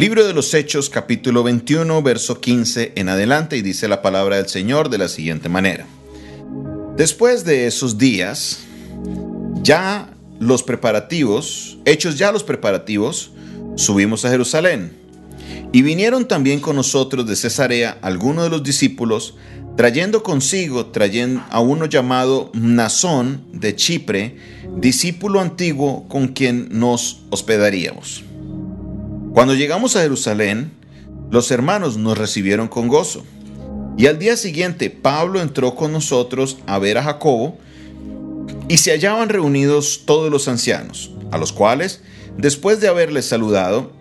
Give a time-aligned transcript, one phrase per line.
[0.00, 4.48] Libro de los Hechos capítulo 21 verso 15 en adelante y dice la palabra del
[4.48, 5.86] Señor de la siguiente manera.
[6.96, 8.60] Después de esos días,
[9.62, 13.32] ya los preparativos, hechos ya los preparativos,
[13.76, 14.96] subimos a Jerusalén.
[15.70, 19.34] Y vinieron también con nosotros de Cesarea algunos de los discípulos,
[19.76, 24.38] trayendo consigo trayendo a uno llamado Nazón de Chipre,
[24.78, 28.24] discípulo antiguo con quien nos hospedaríamos.
[29.40, 30.70] Cuando llegamos a Jerusalén,
[31.30, 33.24] los hermanos nos recibieron con gozo.
[33.96, 37.56] Y al día siguiente Pablo entró con nosotros a ver a Jacobo,
[38.68, 42.02] y se hallaban reunidos todos los ancianos, a los cuales,
[42.36, 43.92] después de haberles saludado,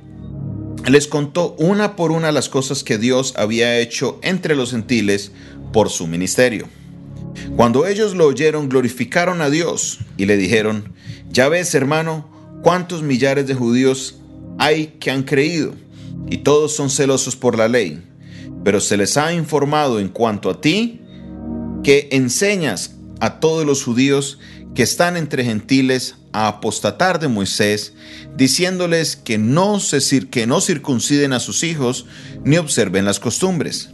[0.86, 5.32] les contó una por una las cosas que Dios había hecho entre los gentiles
[5.72, 6.68] por su ministerio.
[7.56, 10.92] Cuando ellos lo oyeron, glorificaron a Dios y le dijeron,
[11.30, 12.28] ya ves hermano,
[12.62, 14.19] cuántos millares de judíos
[14.60, 15.74] hay que han creído,
[16.30, 18.04] y todos son celosos por la ley,
[18.64, 21.02] pero se les ha informado en cuanto a ti,
[21.84, 24.38] que enseñas a todos los judíos
[24.76, 27.94] que están entre gentiles a apostatar de Moisés,
[28.36, 32.06] diciéndoles que no, se, que no circunciden a sus hijos
[32.44, 33.90] ni observen las costumbres.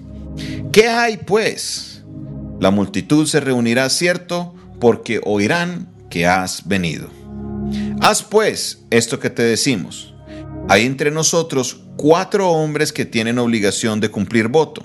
[0.71, 2.03] ¿Qué hay pues?
[2.59, 7.09] La multitud se reunirá, cierto, porque oirán que has venido.
[8.01, 10.14] Haz pues esto que te decimos.
[10.67, 14.83] Hay entre nosotros cuatro hombres que tienen obligación de cumplir voto.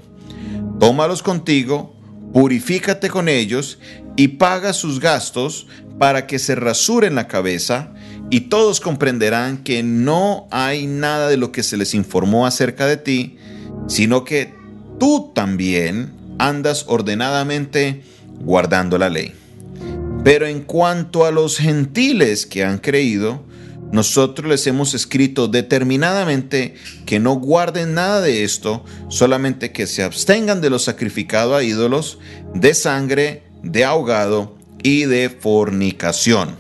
[0.79, 1.97] Tómalos contigo,
[2.35, 3.79] purifícate con ellos
[4.15, 5.67] y paga sus gastos
[5.99, 7.95] para que se rasuren la cabeza
[8.29, 12.99] y todos comprenderán que no hay nada de lo que se les informó acerca de
[12.99, 13.39] ti,
[13.89, 14.55] sino que
[14.99, 18.03] tú también andas ordenadamente
[18.41, 19.33] guardando la ley.
[20.25, 23.45] Pero en cuanto a los gentiles que han creído,
[23.93, 26.75] nosotros les hemos escrito determinadamente
[27.07, 32.19] que no guarden nada de esto, solamente que se abstengan de lo sacrificado a ídolos,
[32.55, 36.57] de sangre, de ahogado y de fornicación.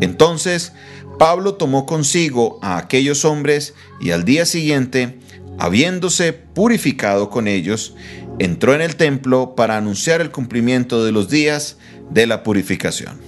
[0.00, 0.72] Entonces
[1.18, 5.18] Pablo tomó consigo a aquellos hombres y al día siguiente,
[5.58, 7.94] habiéndose purificado con ellos,
[8.38, 11.76] entró en el templo para anunciar el cumplimiento de los días
[12.10, 13.20] de la purificación,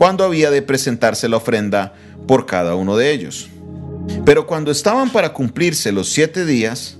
[0.00, 1.92] cuando había de presentarse la ofrenda
[2.26, 3.50] por cada uno de ellos.
[4.24, 6.96] Pero cuando estaban para cumplirse los siete días,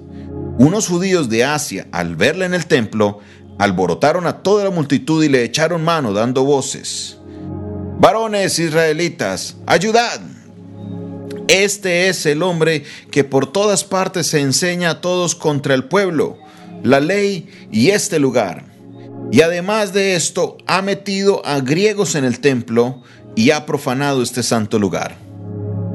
[0.58, 3.20] unos judíos de Asia, al verle en el templo,
[3.58, 7.16] alborotaron a toda la multitud y le echaron mano dando voces.
[7.98, 10.20] Varones israelitas, ayudad.
[11.48, 16.36] Este es el hombre que por todas partes se enseña a todos contra el pueblo,
[16.82, 18.69] la ley y este lugar.
[19.32, 23.02] Y además de esto, ha metido a griegos en el templo
[23.36, 25.16] y ha profanado este santo lugar.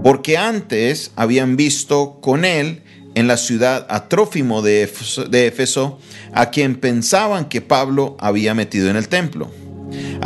[0.04, 2.84] Porque antes habían visto con él
[3.16, 6.00] en la ciudad a Trófimo de Éfeso,
[6.34, 9.52] a quien pensaban que Pablo había metido en el templo.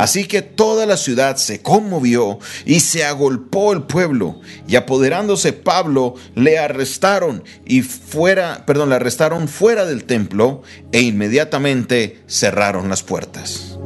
[0.00, 6.14] Así que toda la ciudad se conmovió y se agolpó el pueblo, y apoderándose Pablo
[6.34, 13.78] le arrestaron y fuera, perdón, le arrestaron fuera del templo e inmediatamente cerraron las puertas.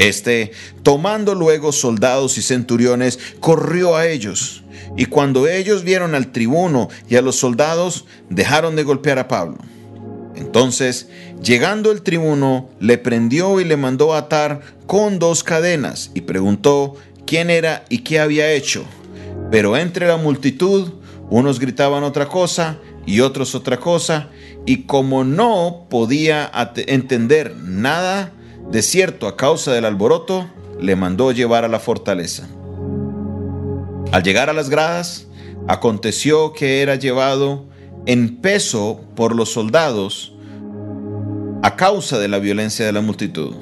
[0.00, 0.50] Este,
[0.82, 4.64] tomando luego soldados y centuriones, corrió a ellos
[4.96, 9.58] y cuando ellos vieron al tribuno y a los soldados, dejaron de golpear a Pablo.
[10.34, 11.08] Entonces,
[11.42, 16.94] llegando el tribuno, le prendió y le mandó atar con dos cadenas y preguntó
[17.26, 18.84] quién era y qué había hecho.
[19.50, 20.92] Pero entre la multitud,
[21.30, 24.28] unos gritaban otra cosa y otros otra cosa,
[24.64, 28.32] y como no podía entender nada
[28.70, 30.48] de cierto a causa del alboroto,
[30.80, 32.48] le mandó llevar a la fortaleza.
[34.12, 35.26] Al llegar a las gradas,
[35.68, 37.64] aconteció que era llevado
[38.06, 40.32] en peso por los soldados
[41.62, 43.54] a causa de la violencia de la multitud,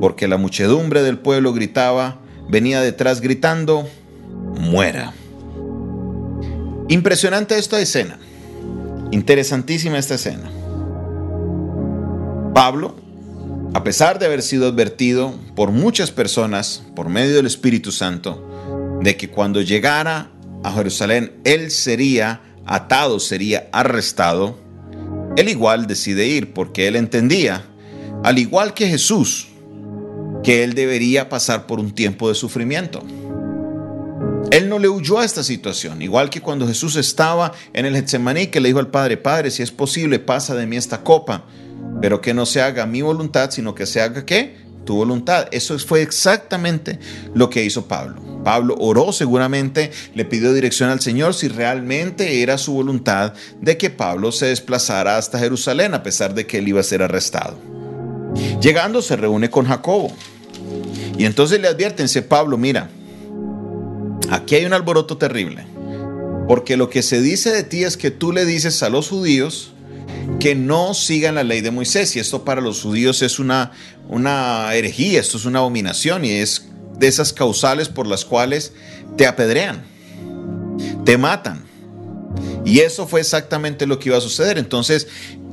[0.00, 2.18] porque la muchedumbre del pueblo gritaba,
[2.48, 3.88] venía detrás gritando,
[4.58, 5.14] muera.
[6.88, 8.18] Impresionante esta escena,
[9.10, 10.50] interesantísima esta escena.
[12.54, 12.96] Pablo,
[13.72, 19.16] a pesar de haber sido advertido por muchas personas por medio del Espíritu Santo, de
[19.16, 20.30] que cuando llegara
[20.62, 24.56] a Jerusalén él sería atado, sería arrestado,
[25.36, 27.64] él igual decide ir porque él entendía,
[28.22, 29.48] al igual que Jesús,
[30.42, 33.02] que él debería pasar por un tiempo de sufrimiento.
[34.50, 38.48] Él no le huyó a esta situación, igual que cuando Jesús estaba en el Getsemaní,
[38.48, 41.46] que le dijo al Padre, Padre, si es posible, pasa de mí esta copa,
[42.02, 44.61] pero que no se haga mi voluntad, sino que se haga qué?
[44.84, 45.48] Tu voluntad.
[45.52, 46.98] Eso fue exactamente
[47.34, 48.22] lo que hizo Pablo.
[48.44, 53.90] Pablo oró seguramente, le pidió dirección al Señor si realmente era su voluntad de que
[53.90, 57.58] Pablo se desplazara hasta Jerusalén a pesar de que él iba a ser arrestado.
[58.60, 60.12] Llegando se reúne con Jacobo
[61.18, 62.88] y entonces le adviertense Pablo, mira,
[64.30, 65.66] aquí hay un alboroto terrible,
[66.48, 69.72] porque lo que se dice de ti es que tú le dices a los judíos,
[70.40, 72.16] que no sigan la ley de Moisés.
[72.16, 73.72] Y esto para los judíos es una,
[74.08, 76.66] una herejía, esto es una abominación y es
[76.98, 78.72] de esas causales por las cuales
[79.16, 79.82] te apedrean,
[81.04, 81.64] te matan.
[82.64, 84.58] Y eso fue exactamente lo que iba a suceder.
[84.58, 85.08] Entonces,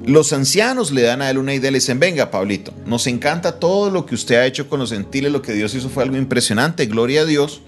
[0.06, 3.60] los ancianos le dan a él una idea y le dicen, venga, Pablito, nos encanta
[3.60, 6.18] todo lo que usted ha hecho con los gentiles, lo que Dios hizo fue algo
[6.18, 7.62] impresionante, gloria a Dios,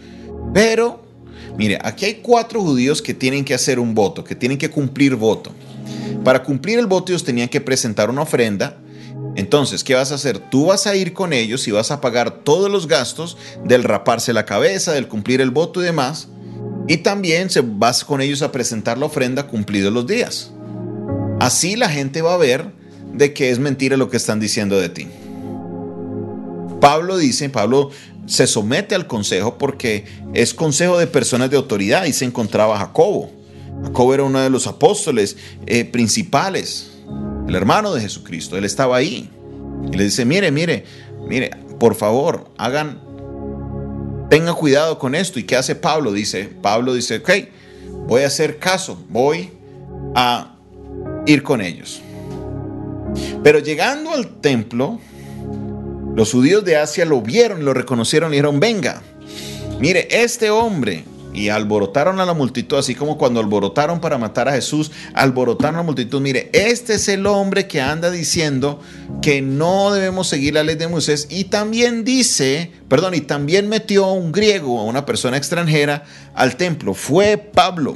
[0.54, 1.04] pero,
[1.58, 5.16] mire, aquí hay cuatro judíos que tienen que hacer un voto, que tienen que cumplir
[5.16, 5.52] voto.
[6.24, 8.78] Para cumplir el voto ellos tenían que presentar una ofrenda.
[9.36, 10.40] Entonces, ¿qué vas a hacer?
[10.40, 14.34] Tú vas a ir con ellos y vas a pagar todos los gastos del raparse
[14.34, 16.28] la cabeza, del cumplir el voto y demás.
[16.88, 20.52] Y también se vas con ellos a presentar la ofrenda cumplidos los días.
[21.40, 22.72] Así la gente va a ver
[23.14, 25.08] de que es mentira lo que están diciendo de ti.
[26.80, 27.92] Pablo dice, Pablo
[28.26, 33.32] se somete al consejo porque es consejo de personas de autoridad y se encontraba Jacobo.
[33.84, 36.92] Jacobo era uno de los apóstoles eh, principales,
[37.48, 38.58] el hermano de Jesucristo.
[38.58, 39.30] Él estaba ahí.
[39.92, 40.86] Y le dice, mire, mire,
[41.28, 43.02] mire, por favor, hagan,
[44.30, 45.40] tengan cuidado con esto.
[45.40, 46.12] ¿Y qué hace Pablo?
[46.14, 47.30] Dice, Pablo dice, ok,
[48.08, 49.52] voy a hacer caso, voy
[50.16, 50.56] a
[51.26, 52.02] ir con ellos.
[53.44, 55.00] Pero llegando al templo,
[56.16, 59.02] los judíos de Asia lo vieron, lo reconocieron y dijeron, venga,
[59.80, 64.54] mire, este hombre y alborotaron a la multitud, así como cuando alborotaron para matar a
[64.54, 66.22] Jesús, alborotaron a la multitud.
[66.22, 68.80] Mire, este es el hombre que anda diciendo
[69.22, 74.06] que no debemos seguir la ley de Moisés y también dice, perdón, y también metió
[74.06, 76.94] a un griego, a una persona extranjera, al templo.
[76.94, 77.96] Fue Pablo.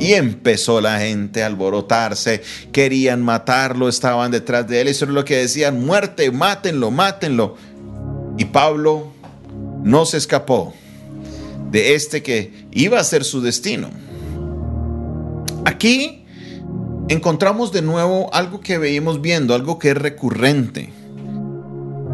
[0.00, 2.42] Y empezó la gente a alborotarse,
[2.72, 7.56] querían matarlo, estaban detrás de él, eso es lo que decían, muerte, mátenlo, mátenlo.
[8.36, 9.12] Y Pablo
[9.84, 10.74] no se escapó
[11.72, 13.90] de este que iba a ser su destino.
[15.64, 16.24] Aquí
[17.08, 21.01] encontramos de nuevo algo que veíamos viendo, algo que es recurrente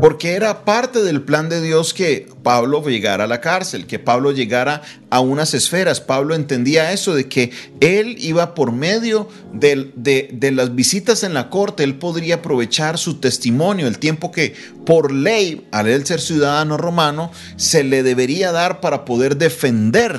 [0.00, 4.30] porque era parte del plan de Dios que Pablo llegara a la cárcel, que Pablo
[4.30, 6.00] llegara a unas esferas.
[6.00, 7.50] Pablo entendía eso, de que
[7.80, 13.16] él iba por medio de, de, las visitas en la corte, él podría aprovechar su
[13.16, 14.54] testimonio, el tiempo que
[14.86, 20.16] por ley, al ser ciudadano romano, se le debería dar para poder defender.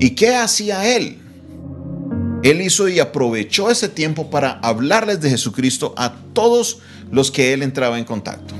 [0.00, 1.18] ¿Y qué hacía él?
[2.48, 6.78] Él hizo y aprovechó ese tiempo para hablarles de Jesucristo a todos
[7.10, 8.54] los que él entraba en contacto.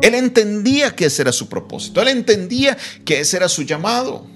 [0.00, 4.26] Él entendía que ese era su propósito, él entendía que ese era su llamado.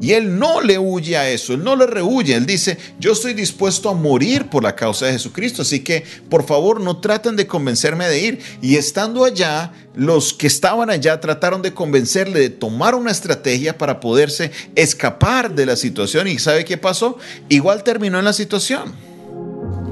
[0.00, 3.34] Y él no le huye a eso, él no le rehuye, él dice, yo estoy
[3.34, 7.48] dispuesto a morir por la causa de Jesucristo, así que por favor no traten de
[7.48, 8.38] convencerme de ir.
[8.62, 13.98] Y estando allá, los que estaban allá trataron de convencerle de tomar una estrategia para
[13.98, 16.28] poderse escapar de la situación.
[16.28, 17.18] ¿Y sabe qué pasó?
[17.48, 18.94] Igual terminó en la situación.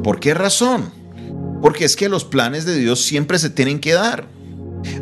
[0.05, 0.93] ¿Por qué razón?
[1.61, 4.36] Porque es que los planes de Dios siempre se tienen que dar.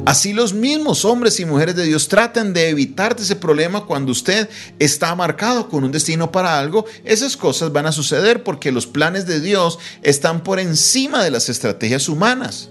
[0.07, 4.49] Así los mismos hombres y mujeres de Dios tratan de evitar ese problema cuando usted
[4.79, 6.85] está marcado con un destino para algo.
[7.05, 11.49] Esas cosas van a suceder porque los planes de Dios están por encima de las
[11.49, 12.69] estrategias humanas.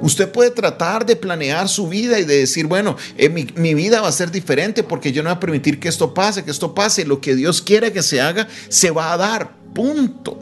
[0.00, 4.08] Usted puede tratar de planear su vida y de decir, bueno, eh, mi, vida va
[4.08, 7.04] a ser diferente porque yo no voy a permitir que esto pase, que esto pase.
[7.04, 9.56] Lo que Dios quiere que se haga, se va a dar.
[9.74, 10.38] Punto.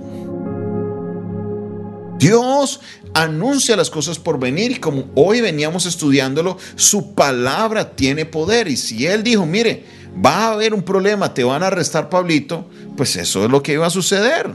[2.23, 2.79] Dios
[3.15, 8.69] anuncia las cosas por venir y como hoy veníamos estudiándolo, su palabra tiene poder.
[8.69, 9.85] Y si Él dijo, mire,
[10.25, 13.73] va a haber un problema, te van a arrestar Pablito, pues eso es lo que
[13.73, 14.51] iba a suceder.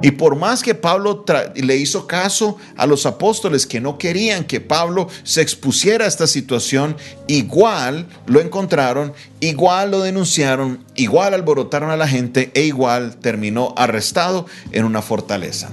[0.00, 1.24] Y por más que Pablo
[1.56, 6.28] le hizo caso a los apóstoles que no querían que Pablo se expusiera a esta
[6.28, 6.96] situación,
[7.26, 14.46] igual lo encontraron, igual lo denunciaron, igual alborotaron a la gente e igual terminó arrestado
[14.70, 15.72] en una fortaleza.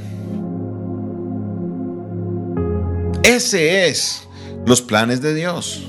[3.24, 4.24] Ese es
[4.66, 5.84] los planes de Dios.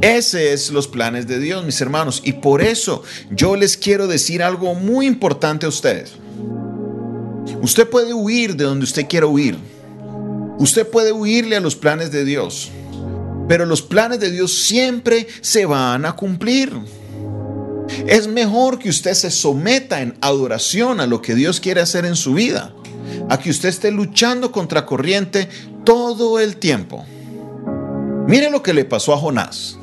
[0.00, 2.22] Ese es los planes de Dios, mis hermanos.
[2.24, 6.12] Y por eso yo les quiero decir algo muy importante a ustedes.
[7.62, 9.56] Usted puede huir de donde usted quiera huir.
[10.58, 12.70] Usted puede huirle a los planes de Dios.
[13.48, 16.72] Pero los planes de Dios siempre se van a cumplir.
[18.06, 22.16] Es mejor que usted se someta en adoración a lo que Dios quiere hacer en
[22.16, 22.74] su vida,
[23.28, 25.48] a que usted esté luchando contra corriente
[25.84, 27.04] todo el tiempo.
[28.26, 29.78] Mire lo que le pasó a Jonás.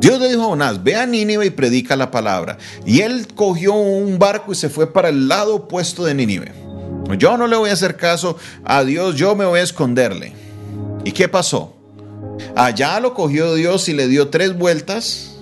[0.00, 2.58] Dios le dijo a Jonás, ve a Nínive y predica la palabra.
[2.86, 6.52] Y él cogió un barco y se fue para el lado opuesto de Nínive.
[7.16, 10.34] Yo no le voy a hacer caso a Dios, yo me voy a esconderle.
[11.04, 11.74] ¿Y qué pasó?
[12.54, 15.36] Allá lo cogió Dios y le dio tres vueltas.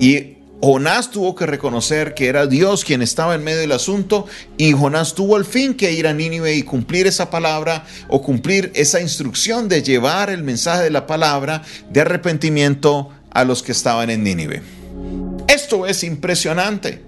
[0.00, 0.31] Y
[0.64, 4.26] Jonás tuvo que reconocer que era Dios quien estaba en medio del asunto
[4.56, 8.70] y Jonás tuvo al fin que ir a Nínive y cumplir esa palabra o cumplir
[8.76, 14.08] esa instrucción de llevar el mensaje de la palabra de arrepentimiento a los que estaban
[14.08, 14.62] en Nínive.
[15.48, 17.02] Esto es impresionante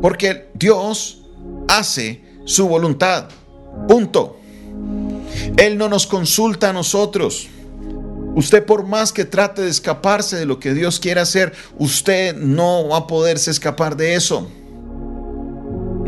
[0.00, 1.24] porque Dios
[1.68, 3.28] hace su voluntad.
[3.86, 4.40] Punto.
[5.58, 7.48] Él no nos consulta a nosotros.
[8.34, 12.88] Usted por más que trate de escaparse de lo que Dios quiere hacer, usted no
[12.88, 14.48] va a poderse escapar de eso.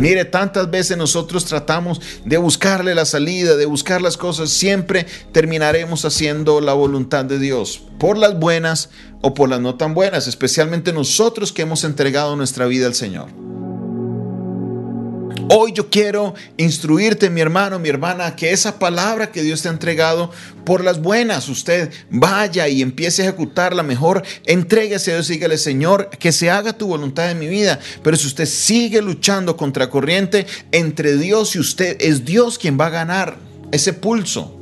[0.01, 6.07] Mire, tantas veces nosotros tratamos de buscarle la salida, de buscar las cosas, siempre terminaremos
[6.07, 8.89] haciendo la voluntad de Dios, por las buenas
[9.21, 13.50] o por las no tan buenas, especialmente nosotros que hemos entregado nuestra vida al Señor.
[15.53, 19.73] Hoy yo quiero instruirte, mi hermano, mi hermana, que esa palabra que Dios te ha
[19.73, 20.31] entregado
[20.65, 26.09] por las buenas, usted vaya y empiece a ejecutarla mejor, entréguese a Dios dígale, Señor,
[26.11, 27.81] que se haga tu voluntad en mi vida.
[28.05, 32.87] Pero si usted sigue luchando contra corriente entre Dios y usted, es Dios quien va
[32.87, 33.37] a ganar
[33.73, 34.57] ese pulso.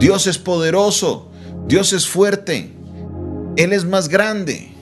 [0.00, 1.30] Dios es poderoso,
[1.68, 2.72] Dios es fuerte,
[3.56, 4.72] Él es más grande.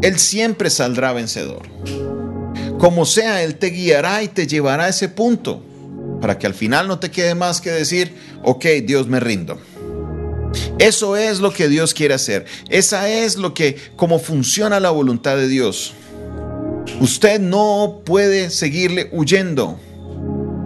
[0.00, 1.66] Él siempre saldrá vencedor.
[2.78, 5.62] Como sea, Él te guiará y te llevará a ese punto
[6.20, 9.58] para que al final no te quede más que decir, ok, Dios me rindo.
[10.78, 12.46] Eso es lo que Dios quiere hacer.
[12.68, 15.94] Esa es lo que, como funciona la voluntad de Dios.
[17.00, 19.78] Usted no puede seguirle huyendo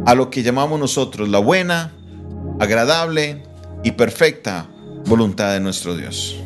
[0.06, 1.92] a lo que llamamos nosotros la buena,
[2.58, 3.42] agradable
[3.82, 4.68] y perfecta
[5.06, 6.36] voluntad de nuestro Dios.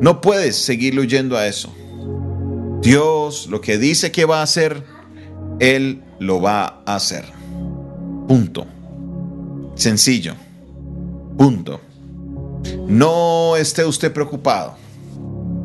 [0.00, 1.74] No puedes seguirle huyendo a eso.
[2.80, 4.84] Dios lo que dice que va a hacer,
[5.60, 7.24] Él lo va a hacer.
[8.28, 8.66] Punto.
[9.74, 10.34] Sencillo.
[11.36, 11.80] Punto.
[12.86, 14.74] No esté usted preocupado.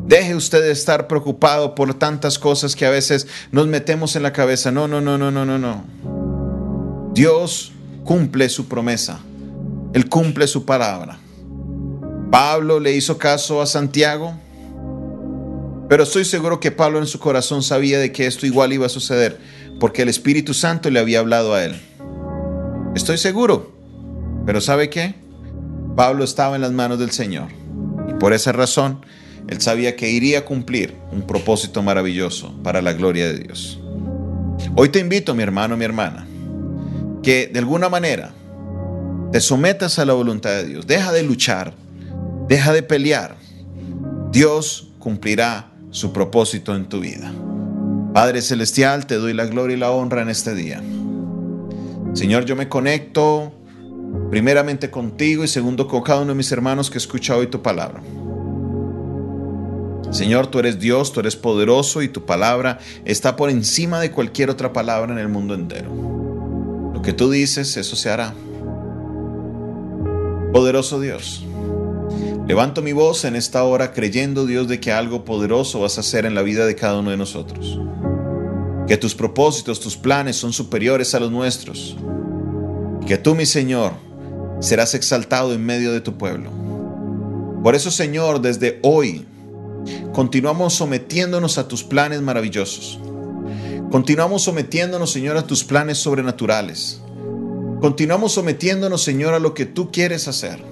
[0.06, 4.32] Deje usted de estar preocupado por tantas cosas que a veces nos metemos en la
[4.32, 4.70] cabeza.
[4.70, 5.84] No, no, no, no, no, no, no.
[7.14, 7.72] Dios
[8.04, 9.20] cumple su promesa.
[9.92, 11.18] Él cumple su palabra.
[12.30, 14.34] Pablo le hizo caso a Santiago
[15.92, 18.88] pero estoy seguro que Pablo en su corazón sabía de que esto igual iba a
[18.88, 19.38] suceder,
[19.78, 21.78] porque el Espíritu Santo le había hablado a él.
[22.94, 23.76] Estoy seguro.
[24.46, 25.14] Pero ¿sabe qué?
[25.94, 27.48] Pablo estaba en las manos del Señor.
[28.08, 29.04] Y por esa razón,
[29.48, 33.78] él sabía que iría a cumplir un propósito maravilloso para la gloria de Dios.
[34.74, 36.26] Hoy te invito, mi hermano, mi hermana,
[37.22, 38.32] que de alguna manera
[39.30, 40.86] te sometas a la voluntad de Dios.
[40.86, 41.74] Deja de luchar,
[42.48, 43.36] deja de pelear.
[44.30, 47.32] Dios cumplirá su propósito en tu vida.
[48.12, 50.82] Padre Celestial, te doy la gloria y la honra en este día.
[52.14, 53.52] Señor, yo me conecto
[54.30, 58.02] primeramente contigo y segundo con cada uno de mis hermanos que escucha hoy tu palabra.
[60.10, 64.50] Señor, tú eres Dios, tú eres poderoso y tu palabra está por encima de cualquier
[64.50, 65.90] otra palabra en el mundo entero.
[66.92, 68.34] Lo que tú dices, eso se hará.
[70.52, 71.46] Poderoso Dios.
[72.46, 76.26] Levanto mi voz en esta hora creyendo, Dios, de que algo poderoso vas a hacer
[76.26, 77.78] en la vida de cada uno de nosotros.
[78.88, 81.96] Que tus propósitos, tus planes son superiores a los nuestros.
[83.06, 83.92] que tú, mi Señor,
[84.60, 86.50] serás exaltado en medio de tu pueblo.
[87.62, 89.26] Por eso, Señor, desde hoy
[90.12, 92.98] continuamos sometiéndonos a tus planes maravillosos.
[93.90, 97.00] Continuamos sometiéndonos, Señor, a tus planes sobrenaturales.
[97.80, 100.71] Continuamos sometiéndonos, Señor, a lo que tú quieres hacer.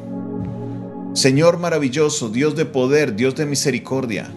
[1.13, 4.31] Señor maravilloso, Dios de poder, Dios de misericordia,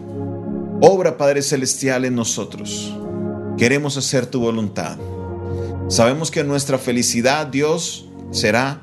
[0.80, 2.92] obra Padre Celestial en nosotros.
[3.56, 4.98] Queremos hacer tu voluntad.
[5.86, 8.82] Sabemos que nuestra felicidad, Dios, será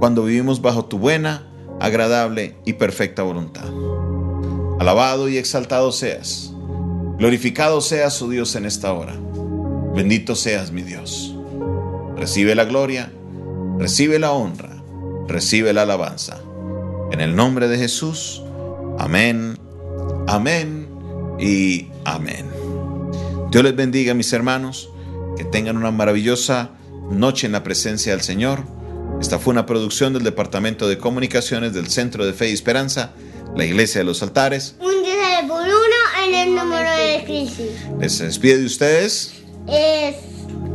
[0.00, 3.68] cuando vivimos bajo tu buena, agradable y perfecta voluntad.
[4.80, 6.52] Alabado y exaltado seas.
[7.18, 9.14] Glorificado seas, oh Dios, en esta hora.
[9.94, 11.36] Bendito seas, mi Dios.
[12.16, 13.12] Recibe la gloria,
[13.78, 14.82] recibe la honra,
[15.28, 16.42] recibe la alabanza
[17.12, 18.42] en el nombre de Jesús.
[18.98, 19.58] Amén,
[20.26, 20.88] amén
[21.38, 22.46] y amén.
[23.50, 24.90] Dios les bendiga, mis hermanos.
[25.36, 26.70] Que tengan una maravillosa
[27.10, 28.64] noche en la presencia del Señor.
[29.20, 33.12] Esta fue una producción del Departamento de Comunicaciones del Centro de Fe y Esperanza,
[33.56, 34.76] la Iglesia de los Altares.
[34.80, 37.70] Un día por uno en el número de crisis.
[38.00, 39.34] Les despide de ustedes.
[39.68, 40.16] Es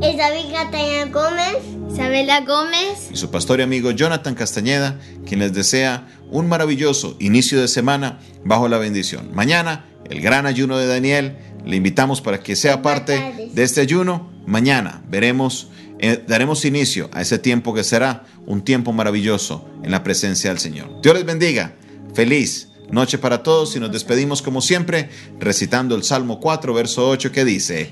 [0.01, 1.72] Isabel Catalina Gómez.
[1.93, 3.09] Isabela Gómez.
[3.12, 8.19] Y su pastor y amigo Jonathan Castañeda, quien les desea un maravilloso inicio de semana
[8.43, 9.29] bajo la bendición.
[9.35, 11.38] Mañana, el gran ayuno de Daniel.
[11.63, 14.31] Le invitamos para que sea parte de este ayuno.
[14.47, 15.69] Mañana veremos,
[16.00, 20.59] eh, daremos inicio a ese tiempo que será un tiempo maravilloso en la presencia del
[20.59, 21.00] Señor.
[21.03, 21.75] Dios les bendiga.
[22.15, 25.09] Feliz noche para todos y nos despedimos como siempre
[25.39, 27.91] recitando el Salmo 4, verso 8 que dice,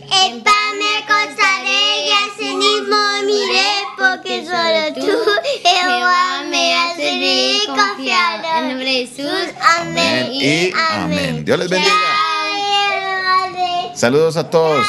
[4.94, 5.02] tú,
[5.64, 8.44] Jehová, me haces confiar.
[8.58, 9.54] En nombre de Jesús.
[9.80, 11.46] Amén Amén y amén.
[11.46, 11.94] Dios les bendiga.
[13.94, 14.88] Saludos a todos.